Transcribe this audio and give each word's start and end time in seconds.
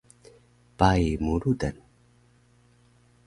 Pai 0.79 1.03
mu 1.23 1.33
rudan 1.41 1.75